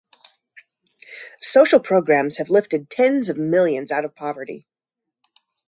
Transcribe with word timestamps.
Social 1.41 1.79
programs 1.79 2.39
have 2.39 2.49
lifted 2.49 2.89
tens 2.89 3.29
of 3.29 3.37
millions 3.37 3.91
out 3.91 4.03
of 4.03 4.15
poverty. 4.15 4.65